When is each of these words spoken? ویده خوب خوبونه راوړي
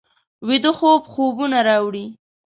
ویده 0.47 0.71
خوب 0.77 1.01
خوبونه 1.11 1.59
راوړي 1.69 2.05